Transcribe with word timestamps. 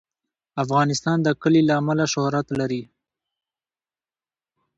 افغانستان 0.63 1.17
د 1.23 1.27
کلي 1.41 1.61
له 1.69 1.73
امله 1.81 2.05
شهرت 2.13 2.47
لري. 2.59 2.83